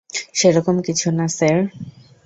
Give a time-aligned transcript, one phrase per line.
[0.39, 1.57] সেরকম কিছু না, স্যার।